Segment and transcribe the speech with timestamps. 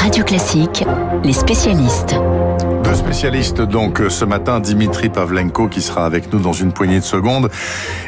[0.00, 0.82] Radio Classique,
[1.24, 2.14] les spécialistes.
[2.82, 7.04] Deux spécialistes donc ce matin, Dimitri Pavlenko qui sera avec nous dans une poignée de
[7.04, 7.50] secondes.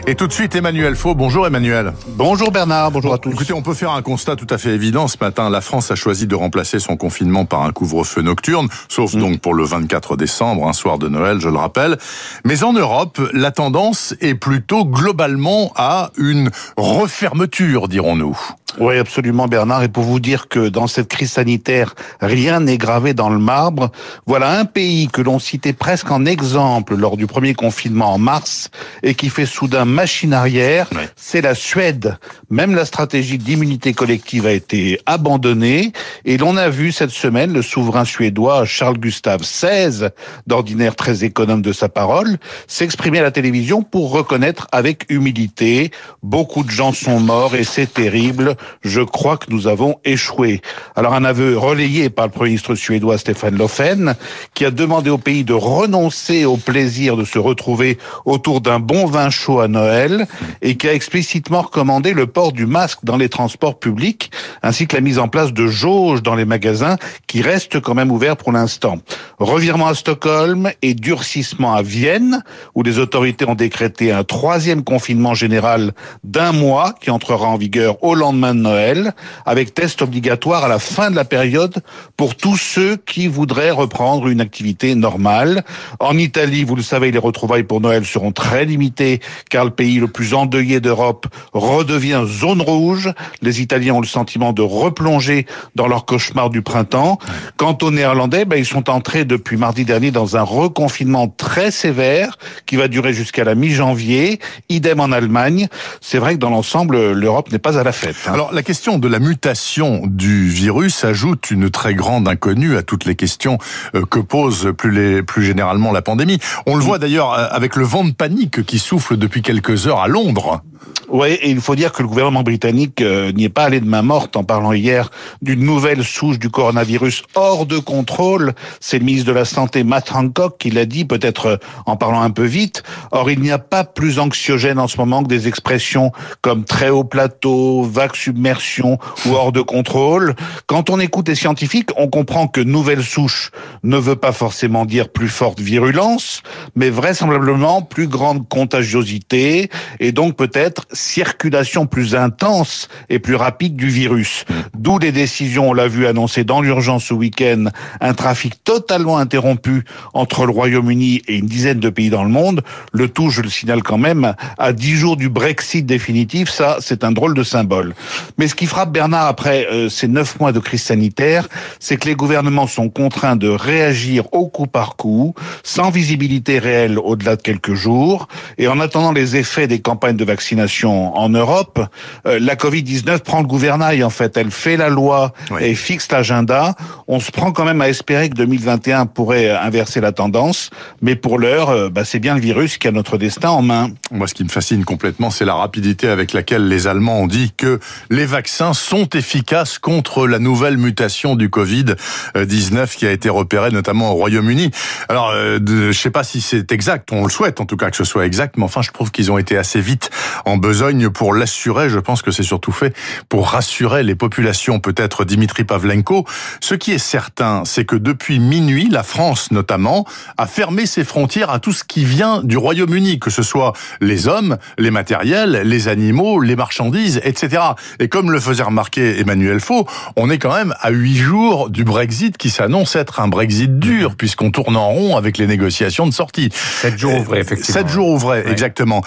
[0.07, 1.15] Et tout de suite Emmanuel Faux.
[1.15, 1.93] Bonjour Emmanuel.
[2.09, 3.31] Bonjour Bernard, bonjour à tous.
[3.31, 5.07] Écoutez, on peut faire un constat tout à fait évident.
[5.07, 9.15] Ce matin, la France a choisi de remplacer son confinement par un couvre-feu nocturne, sauf
[9.15, 11.99] donc pour le 24 décembre, un soir de Noël, je le rappelle.
[12.47, 18.39] Mais en Europe, la tendance est plutôt globalement à une refermeture, dirons-nous.
[18.79, 19.83] Oui, absolument Bernard.
[19.83, 23.91] Et pour vous dire que dans cette crise sanitaire, rien n'est gravé dans le marbre,
[24.27, 28.71] voilà un pays que l'on citait presque en exemple lors du premier confinement en mars
[29.03, 32.17] et qui fait soudain machine arrière, c'est la Suède.
[32.51, 35.93] Même la stratégie d'immunité collective a été abandonnée.
[36.25, 40.09] Et l'on a vu cette semaine le souverain suédois Charles Gustave XVI,
[40.47, 45.91] d'ordinaire très économe de sa parole, s'exprimer à la télévision pour reconnaître avec humilité
[46.23, 50.61] beaucoup de gens sont morts et c'est terrible je crois que nous avons échoué.
[50.97, 54.15] Alors un aveu relayé par le Premier ministre suédois Stéphane Löfven,
[54.55, 59.07] qui a demandé au pays de renoncer au plaisir de se retrouver autour d'un bon
[59.07, 60.27] vin chaud à Noël,
[60.61, 64.31] et qui a explicitement recommandé le port du masque dans les transports publics,
[64.63, 68.11] ainsi que la mise en place de jauges dans les magasins, qui restent quand même
[68.11, 68.99] ouverts pour l'instant.
[69.39, 72.43] Revirement à Stockholm et durcissement à Vienne,
[72.75, 75.93] où les autorités ont décrété un troisième confinement général
[76.25, 79.13] d'un mois, qui entrera en vigueur au lendemain de Noël,
[79.47, 81.83] avec test obligatoire à la fin de la période
[82.17, 85.65] pour tous ceux qui voudraient reprendre une activité normale.
[86.01, 89.99] En Italie, vous le savez, les retrouvailles pour Noël seront très limitées, car le pays
[89.99, 93.13] le plus endeuillé d'Europe redevient zone rouge.
[93.41, 97.19] Les Italiens ont le sentiment de replonger dans leur cauchemar du printemps.
[97.57, 102.39] Quant aux Néerlandais, ben, ils sont entrés depuis mardi dernier dans un reconfinement très sévère
[102.67, 104.41] qui va durer jusqu'à la mi-janvier.
[104.69, 105.69] Idem en Allemagne.
[106.01, 108.17] C'est vrai que dans l'ensemble, l'Europe n'est pas à la fête.
[108.27, 108.42] Hein.
[108.51, 113.15] La question de la mutation du virus ajoute une très grande inconnue à toutes les
[113.15, 113.59] questions
[113.95, 116.39] euh, que pose plus, généralement la pandémie.
[116.67, 120.01] On le voit d'ailleurs euh, avec le vent de panique qui souffle depuis quelques heures
[120.01, 120.63] à Londres.
[121.09, 123.87] Oui, et il faut dire que le gouvernement britannique euh, n'y est pas allé de
[123.87, 125.11] main morte en parlant hier
[125.43, 128.55] d'une nouvelle souche du coronavirus hors de contrôle.
[128.81, 132.31] C'est le ministre de la Santé, Matt Hancock, qui l'a dit, peut-être en parlant un
[132.31, 132.83] peu vite.
[133.11, 136.89] Or, il n'y a pas plus anxiogène en ce moment que des expressions comme très
[136.89, 140.35] haut plateau, vague submersion ou hors de contrôle.
[140.67, 143.51] Quand on écoute les scientifiques, on comprend que nouvelle souche
[143.83, 146.43] ne veut pas forcément dire plus forte virulence,
[146.77, 153.89] mais vraisemblablement plus grande contagiosité et donc peut-être circulation plus intense et plus rapide du
[153.89, 154.45] virus.
[154.77, 157.67] D'où les décisions, on l'a vu annoncées dans l'urgence ce week-end,
[158.01, 159.85] un trafic totalement interrompu
[160.15, 162.63] entre le Royaume-Uni et une dizaine de pays dans le monde.
[162.93, 167.05] Le tout, je le signale quand même, à dix jours du Brexit définitif, ça, c'est
[167.05, 167.95] un drôle de symbole.
[168.39, 171.49] Mais ce qui frappe Bernard après euh, ces neuf mois de crise sanitaire,
[171.81, 176.99] c'est que les gouvernements sont contraints de réagir au coup par coup, sans visibilité réelle
[176.99, 178.29] au-delà de quelques jours,
[178.59, 181.81] et en attendant les effets des campagnes de vaccination en Europe,
[182.27, 184.37] euh, la Covid-19 prend le gouvernail en fait.
[184.37, 186.75] Elle fait la loi et fixe l'agenda.
[187.09, 190.71] On se prend quand même à espérer que 2021 pourrait inverser la tendance,
[191.01, 193.91] mais pour l'heure, euh, bah, c'est bien le virus qui a notre destin en main.
[194.11, 197.53] Moi, ce qui me fascine complètement, c'est la rapidité avec laquelle les Allemands ont dit
[197.57, 197.81] que
[198.11, 204.13] les vaccins sont efficaces contre la nouvelle mutation du Covid-19 qui a été repérée notamment
[204.13, 204.71] au Royaume-Uni.
[205.09, 207.91] Alors, euh, je ne sais pas si c'est exact, on le souhaite en tout cas
[207.91, 210.11] que ce soit exact, mais enfin, je trouve qu'ils ont été assez vite
[210.45, 211.89] en besogne pour l'assurer.
[211.89, 212.95] Je pense que c'est surtout fait
[213.29, 216.27] pour rassurer les populations, peut-être Dimitri Pavlenko.
[216.61, 220.07] Ce qui est certain, c'est que depuis minuit, la France notamment
[220.39, 224.29] a fermé ses frontières à tout ce qui vient du Royaume-Uni, que ce soit les
[224.29, 227.63] hommes, les matériels, les animaux, les marchandises, etc.
[227.99, 229.87] Et comme le faisait remarquer Emmanuel Faux,
[230.17, 234.17] on est quand même à huit jours du Brexit qui s'annonce être un Brexit dur,
[234.17, 236.51] puisqu'on tourne en rond avec les négociations de sortie.
[236.53, 237.81] Sept jours ouvrés, effectivement.
[237.81, 239.03] Sept jours ouvrés, exactement.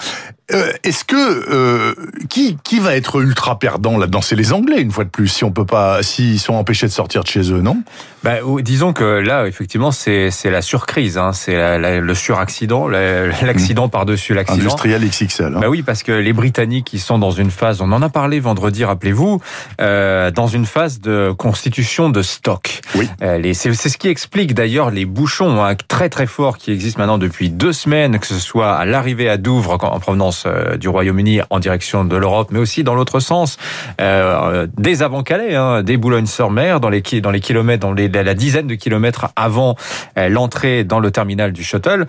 [0.52, 1.94] Euh, Est-ce que euh,
[2.28, 4.20] qui qui va être ultra perdant là-dedans?
[4.20, 5.26] C'est les Anglais une fois de plus.
[5.26, 7.82] Si on peut pas, s'ils sont empêchés de sortir de chez eux, non?
[8.22, 13.90] Bah, disons que là, effectivement, c'est c'est la surcrise, hein, c'est le suraccident, l'accident mmh.
[13.90, 14.60] par-dessus l'accident.
[14.60, 15.46] Industriel XXL.
[15.46, 15.58] Hein.
[15.60, 17.80] Bah oui, parce que les Britanniques, ils sont dans une phase.
[17.80, 19.40] On en a parlé vendredi, rappelez-vous,
[19.80, 22.80] euh, dans une phase de constitution de stock.
[22.94, 23.08] Oui.
[23.22, 27.18] Euh, c'est ce qui explique d'ailleurs les bouchons hein, très très forts qui existent maintenant
[27.18, 31.40] depuis deux semaines, que ce soit à l'arrivée à Douvres en provenance l'abondance du Royaume-Uni
[31.50, 33.56] en direction de l'Europe, mais aussi dans l'autre sens.
[34.00, 38.34] Euh, dès avant Calais, hein, dès Boulogne-sur-Mer, dans les, dans les kilomètres, dans les, la
[38.34, 39.76] dizaine de kilomètres avant
[40.16, 42.06] l'entrée dans le terminal du shuttle,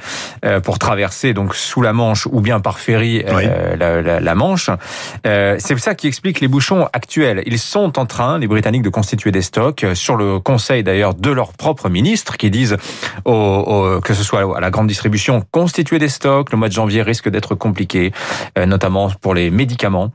[0.63, 4.69] pour traverser donc sous la Manche ou bien par ferry la, la, la, Manche.
[5.23, 7.43] C'est ça qui explique les bouchons actuels.
[7.45, 11.31] Ils sont en train, les Britanniques, de constituer des stocks sur le conseil d'ailleurs de
[11.31, 12.77] leurs propres ministres qui disent
[13.25, 16.51] au, que ce soit à la grande distribution constituer des stocks.
[16.51, 18.16] Le mois de janvier risque d'être compliqué, euh,
[18.57, 20.11] notamment pour les médicaments.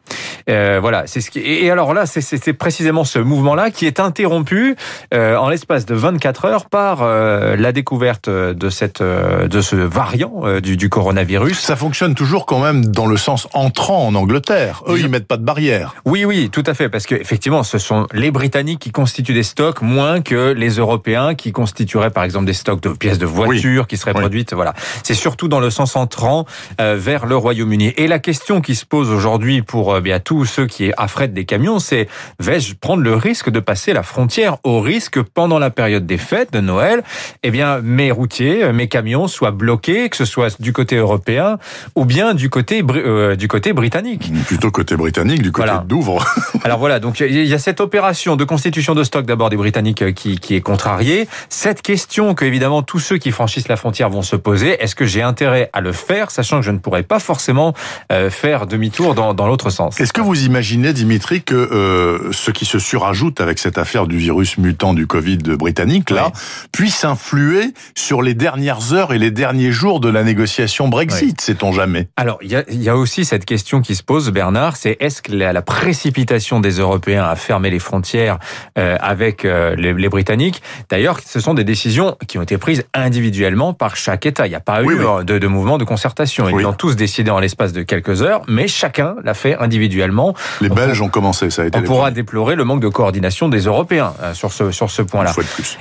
[0.49, 1.41] Euh, voilà, c'est ce qui.
[1.41, 4.77] Et alors là, c'est précisément ce mouvement-là qui est interrompu
[5.15, 10.43] euh, en l'espace de 24 heures par euh, la découverte de cette de ce variant
[10.63, 11.59] du, du, coronavirus.
[11.59, 14.83] Ça fonctionne toujours quand même dans le sens entrant en Angleterre.
[14.89, 15.95] Eux, ils mettent pas de barrière.
[16.05, 19.43] Oui, oui, tout à fait, parce que effectivement, ce sont les Britanniques qui constituent des
[19.43, 23.87] stocks moins que les Européens qui constitueraient par exemple des stocks de pièces de voitures
[23.87, 24.53] qui seraient produites.
[24.55, 26.47] Voilà, c'est surtout dans le sens entrant
[26.79, 27.92] vers le Royaume-Uni.
[27.97, 31.79] Et la question qui se pose aujourd'hui pour bien tous ceux qui affrètent des camions,
[31.79, 32.09] c'est
[32.39, 36.53] vais-je prendre le risque de passer la frontière au risque pendant la période des fêtes
[36.53, 37.03] de Noël,
[37.43, 41.59] eh bien mes routiers, mes camions soient bloqués, que ce soit du côté européen
[41.95, 44.31] ou bien du côté euh, du côté britannique.
[44.47, 45.85] Plutôt côté britannique, du côté voilà.
[45.87, 46.25] Douvres.
[46.65, 50.03] Alors voilà, donc il y a cette opération de constitution de stock d'abord des Britanniques
[50.03, 51.29] euh, qui, qui est contrariée.
[51.49, 55.05] Cette question que évidemment tous ceux qui franchissent la frontière vont se poser, est-ce que
[55.05, 57.73] j'ai intérêt à le faire, sachant que je ne pourrais pas forcément euh,
[58.31, 62.65] faire demi-tour dans, dans l'autre sens Est-ce que vous imaginez, Dimitri, que euh, ce qui
[62.65, 66.41] se surajoute avec cette affaire du virus mutant du Covid britannique, là, oui.
[66.73, 71.45] puisse influer sur les dernières heures et les derniers jours de la négociation Brexit, oui.
[71.45, 72.09] sait-on jamais?
[72.17, 75.33] Alors, il y, y a, aussi cette question qui se pose, Bernard, c'est est-ce que
[75.33, 78.39] la, la, précipitation des Européens à fermer les frontières
[78.79, 82.85] euh, avec euh, les, les, Britanniques, d'ailleurs, ce sont des décisions qui ont été prises
[82.95, 84.47] individuellement par chaque État.
[84.47, 86.49] Il n'y a pas oui, eu de, de, mouvement de concertation.
[86.49, 90.35] Ils ont tous décidé en l'espace de quelques heures, mais chacun l'a fait individuellement.
[90.61, 91.79] Les Belges ont commencé, ça a été.
[91.79, 95.33] On pourra déplorer le manque de coordination des Européens euh, sur ce sur ce point-là.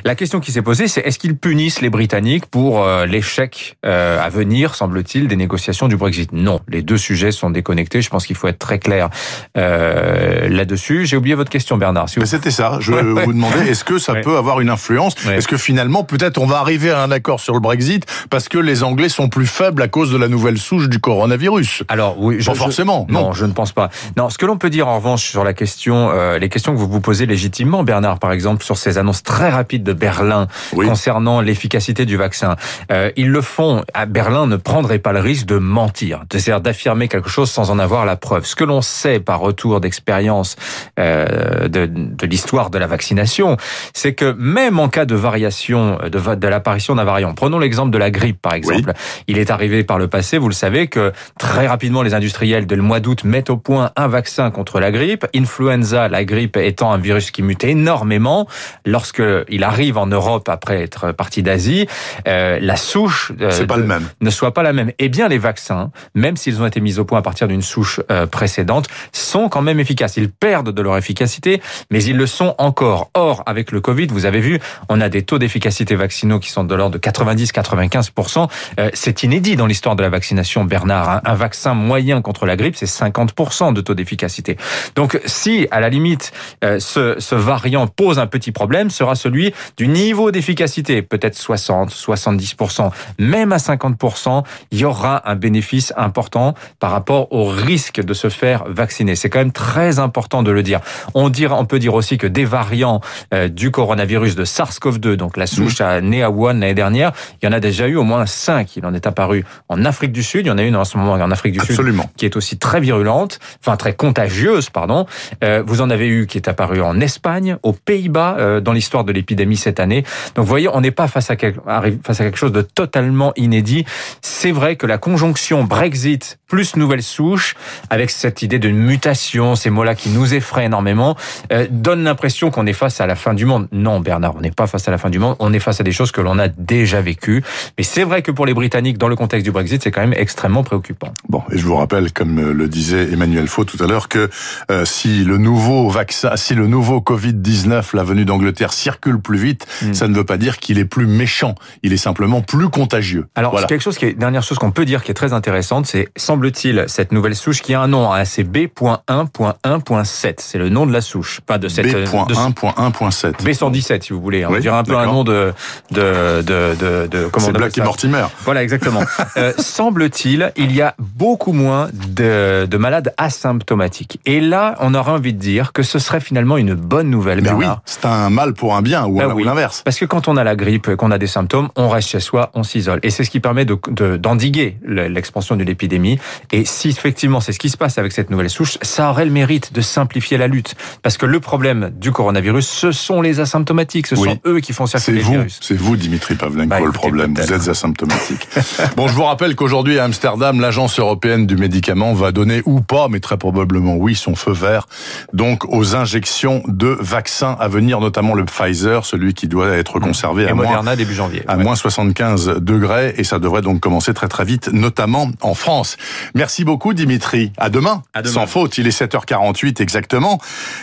[0.05, 4.21] La question qui s'est posée, c'est est-ce qu'ils punissent les Britanniques pour euh, l'échec euh,
[4.21, 6.31] à venir, semble-t-il, des négociations du Brexit?
[6.31, 8.01] Non, les deux sujets sont déconnectés.
[8.01, 9.09] Je pense qu'il faut être très clair
[9.57, 11.05] euh, là-dessus.
[11.05, 12.09] J'ai oublié votre question, Bernard.
[12.09, 12.25] Si vous...
[12.25, 12.77] C'était ça.
[12.79, 14.21] Je ouais, vous demandais est-ce que ça ouais.
[14.21, 15.15] peut avoir une influence?
[15.27, 18.57] Est-ce que finalement, peut-être, on va arriver à un accord sur le Brexit parce que
[18.57, 21.70] les Anglais sont plus faibles à cause de la nouvelle souche du coronavirus?
[21.87, 23.05] Alors oui, je, pas forcément.
[23.07, 23.21] Je, non.
[23.21, 23.89] non, je ne pense pas.
[24.17, 26.77] Non, ce que l'on peut dire en revanche sur la question, euh, les questions que
[26.77, 30.87] vous vous posez légitimement, Bernard, par exemple, sur ces annonces très rapides de Berlin oui.
[30.87, 32.55] concernant l'efficacité du vaccin.
[32.91, 33.83] Euh, ils le font.
[33.93, 37.79] À Berlin, ne prendrait pas le risque de mentir, c'est-à-dire d'affirmer quelque chose sans en
[37.79, 38.45] avoir la preuve.
[38.45, 40.55] Ce que l'on sait par retour d'expérience
[40.99, 43.57] euh, de, de l'histoire de la vaccination,
[43.93, 47.97] c'est que même en cas de variation, de, de l'apparition d'un variant, prenons l'exemple de
[47.97, 48.93] la grippe, par exemple.
[48.95, 49.23] Oui.
[49.27, 52.75] Il est arrivé par le passé, vous le savez, que très rapidement les industriels dès
[52.75, 55.25] le mois d'août mettent au point un vaccin contre la grippe.
[55.35, 58.47] Influenza, la grippe étant un virus qui mute énormément,
[58.85, 61.87] lorsque il arrive en Europe après être parti d'Asie,
[62.27, 64.09] euh, la souche euh, pas de, le même.
[64.21, 64.91] ne soit pas la même.
[64.99, 67.99] Eh bien, les vaccins, même s'ils ont été mis au point à partir d'une souche
[68.11, 70.17] euh, précédente, sont quand même efficaces.
[70.17, 73.09] Ils perdent de leur efficacité, mais ils le sont encore.
[73.13, 74.59] Or, avec le Covid, vous avez vu,
[74.89, 78.49] on a des taux d'efficacité vaccinaux qui sont de l'ordre de 90-95%.
[78.79, 81.09] Euh, c'est inédit dans l'histoire de la vaccination, Bernard.
[81.09, 84.57] Un, un vaccin moyen contre la grippe, c'est 50% de taux d'efficacité.
[84.95, 86.31] Donc, si à la limite
[86.63, 91.91] euh, ce, ce, variant pose un petit problème, sera celui du niveau d'efficacité, peut-être 60,
[91.91, 98.13] 70%, même à 50%, il y aura un bénéfice important par rapport au risque de
[98.13, 99.15] se faire vacciner.
[99.15, 100.79] C'est quand même très important de le dire.
[101.13, 103.01] On, dire, on peut dire aussi que des variants
[103.33, 105.83] euh, du coronavirus de SARS-CoV-2, donc la souche mmh.
[105.83, 108.75] à née à Wuhan l'année dernière, il y en a déjà eu au moins 5.
[108.77, 110.97] Il en est apparu en Afrique du Sud, il y en a une en ce
[110.97, 112.03] moment en Afrique du Absolument.
[112.03, 115.07] Sud qui est aussi très virulente, enfin très contagieuse, pardon.
[115.43, 119.03] Euh, vous en avez eu qui est apparu en Espagne, aux Pays-Bas, euh, dans l'histoire
[119.03, 120.03] de l'épidémie cette année.
[120.35, 121.61] Donc vous voyez, on n'est pas face à, quelque,
[122.03, 123.85] face à quelque chose de totalement inédit.
[124.21, 127.55] C'est vrai que la conjonction Brexit plus nouvelle souche,
[127.89, 131.15] avec cette idée de mutation, ces mots-là qui nous effraient énormément,
[131.53, 133.69] euh, donne l'impression qu'on est face à la fin du monde.
[133.71, 135.83] Non, Bernard, on n'est pas face à la fin du monde, on est face à
[135.83, 137.41] des choses que l'on a déjà vécues.
[137.77, 140.13] Mais c'est vrai que pour les Britanniques, dans le contexte du Brexit, c'est quand même
[140.13, 141.13] extrêmement préoccupant.
[141.31, 144.29] Bon, et je vous rappelle, comme le disait Emmanuel Faux tout à l'heure, que
[144.69, 149.65] euh, si le nouveau vaccin, si le nouveau Covid-19, la venue d'Angleterre, circule plus vite,
[149.81, 149.93] hmm.
[149.93, 151.55] ça ne veut pas dire qu'il est plus méchant.
[151.83, 153.27] Il est simplement plus contagieux.
[153.35, 156.09] Alors, quelque chose qui est, dernière chose qu'on peut dire qui est très intéressante, c'est,
[156.17, 160.33] semble-t-il, cette nouvelle souche qui a un nom, hein, c'est B.1.1.7.
[160.39, 161.39] C'est le nom de la souche.
[161.45, 161.85] Pas de cette.
[161.85, 163.41] B.1.1.7.
[163.41, 164.45] B117, si vous voulez.
[164.45, 165.53] On dirait un peu un nom de,
[165.91, 168.25] de, de, de, de comment C'est Black et Mortimer.
[168.43, 169.03] Voilà, exactement.
[169.37, 171.20] euh, semble-t-il, il y a beaucoup
[171.53, 174.19] moins de, de malades asymptomatiques.
[174.25, 177.41] Et là, on aurait envie de dire que ce serait finalement une bonne nouvelle.
[177.41, 179.81] Mais oui, c'est un mal pour un bien ou, ben l'inverse.
[179.83, 182.51] Parce que quand on a la grippe, qu'on a des symptômes, on reste chez soi,
[182.53, 182.99] on s'isole.
[183.03, 186.19] Et c'est ce qui permet d'endiguer de, l'expansion de l'épidémie.
[186.51, 189.31] Et si effectivement c'est ce qui se passe avec cette nouvelle souche, ça aurait le
[189.31, 190.75] mérite de simplifier la lutte.
[191.03, 194.07] Parce que le problème du coronavirus, ce sont les asymptomatiques.
[194.07, 195.59] Ce sont eux qui font circuler le virus.
[195.61, 197.35] C'est vous, Dimitri Pavlenko, bah, le problème.
[197.35, 198.47] Vous êtes asymptomatique.
[198.95, 203.07] bon, je vous rappelle qu'aujourd'hui à Amsterdam, l'agence européenne du médicament va donner ou pas,
[203.09, 204.87] mais très probablement oui, son feu vert.
[205.33, 210.47] Donc aux injections de vaccins à venir, notamment le Pfizer, celui qui doit être conservé
[210.47, 211.43] à Moderna début janvier.
[211.47, 215.97] À moins 75 degrés et ça devrait donc commencer très très vite, notamment en France.
[216.33, 217.51] Merci beaucoup Dimitri.
[217.57, 218.03] À demain.
[218.13, 218.33] À demain.
[218.33, 220.39] Sans faute, il est 7h48 exactement.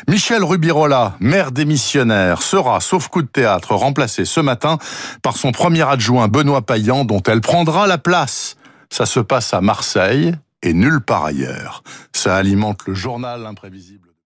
[0.08, 4.78] Michel Rubirola, maire démissionnaire, sera, sauf coup de théâtre, remplacé ce matin
[5.22, 8.57] par son premier adjoint Benoît Payan dont elle prendra la place.
[8.90, 11.82] Ça se passe à Marseille et nulle part ailleurs.
[12.12, 14.07] Ça alimente le journal imprévisible.